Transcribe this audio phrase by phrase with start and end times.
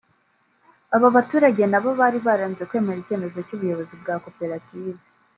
[0.95, 5.01] aba baturage nabo bari baranze kwemera icyemezo cy’ubuyobozi bwa koperative